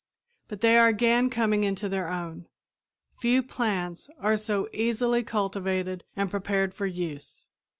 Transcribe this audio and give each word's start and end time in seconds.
But 0.47 0.61
they 0.61 0.79
are 0.79 0.87
again 0.87 1.29
coming 1.29 1.63
into 1.63 1.87
their 1.87 2.09
own. 2.09 2.47
Few 3.19 3.43
plants 3.43 4.09
are 4.17 4.35
so 4.35 4.67
easily 4.73 5.21
cultivated 5.21 6.05
and 6.15 6.31
prepared 6.31 6.73
for 6.73 6.87
use. 6.87 7.49